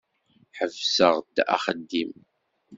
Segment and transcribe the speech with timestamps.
[0.57, 2.13] Ḥebseɣ-d axeddim.